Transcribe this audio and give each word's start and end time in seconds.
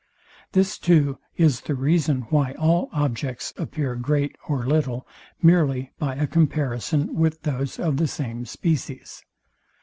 This 0.53 0.79
too 0.79 1.19
is 1.37 1.61
the 1.61 1.75
reason, 1.75 2.21
why 2.31 2.53
all 2.53 2.89
objects 2.91 3.53
appear 3.55 3.93
great 3.93 4.35
or 4.49 4.65
little, 4.65 5.05
merely 5.43 5.91
by 5.99 6.15
a 6.15 6.25
comparison 6.25 7.13
with 7.13 7.43
those 7.43 7.77
of 7.77 7.97
the 7.97 8.07
same 8.07 8.47
species. 8.47 9.21